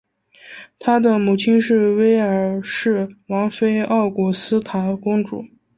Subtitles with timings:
[0.79, 5.45] 他的母亲是威尔士王妃奥古斯塔公主。